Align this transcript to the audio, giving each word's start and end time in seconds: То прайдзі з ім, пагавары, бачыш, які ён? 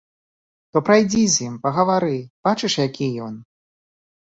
То 0.73 0.81
прайдзі 0.87 1.21
з 1.33 1.43
ім, 1.47 1.59
пагавары, 1.67 2.17
бачыш, 2.49 2.73
які 2.87 3.13
ён? 3.29 3.39